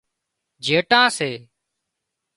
[0.65, 1.31] جيٽان سي